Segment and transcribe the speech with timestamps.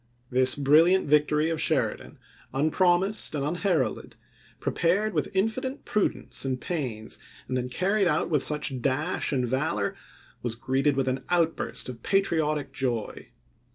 [0.31, 2.17] This brilliant victory of Sheri dan,
[2.55, 4.15] unpromised and unheralded,
[4.59, 9.93] prepared with infinite prudence and pains, and then carried through with such dash and valor,
[10.41, 13.27] was greeted with an outburst of patriotic joy.